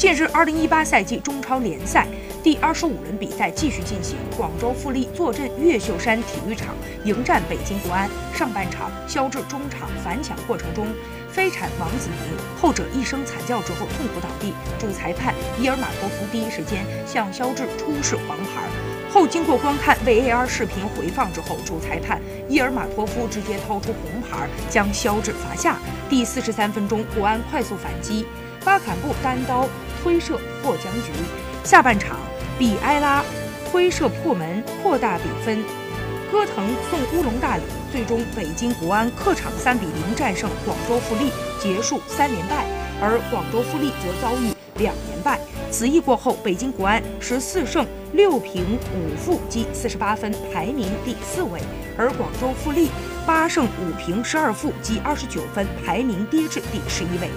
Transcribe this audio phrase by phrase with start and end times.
[0.00, 2.06] 近日，二零一八赛季中超联赛
[2.42, 8.08] 第二十五轮比赛继续进行，广州富力坐镇越秀山体育场迎战北京国安。
[8.32, 10.86] 上半场，肖智中场反抢过程中
[11.30, 14.54] 飞铲王子宁，后者一声惨叫之后痛苦倒地。
[14.78, 18.62] 主裁判伊尔马托夫第一时间向肖智出示黄牌，
[19.12, 25.76] 后经过观看 VAR 视频回放之后，主裁判伊尔马托夫直接掏出红牌将肖智罚下。
[26.08, 28.24] 第四十三分钟，国安快速反击，
[28.64, 29.68] 巴坎布单刀。
[30.02, 31.12] 推射破僵局，
[31.64, 32.18] 下半场
[32.58, 33.24] 比埃拉
[33.70, 35.62] 推射破门扩大比分，
[36.30, 42.64] 戈腾送乌龙大礼，最终北京国安客场三比零战胜广州富力，结束三连败，
[43.00, 45.38] 而广州富力则遭遇两连败。
[45.70, 51.60] 此役过后，北京国安十四胜六平五负积四十八分，排名第四位，
[51.96, 52.90] 而广州富力
[53.24, 57.30] 八胜五平十二负积二十九分，排名跌至第十一位。